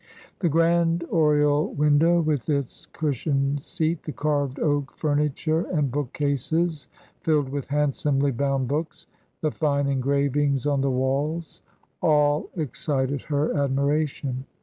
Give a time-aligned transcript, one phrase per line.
[0.39, 6.87] The grand oriel window, with its cushioned seat; the carved oak furniture, and bookcases
[7.19, 9.05] filled with handsomely bound books;
[9.41, 11.61] the fine engravings on the walls;
[12.01, 14.45] all excited her admiration.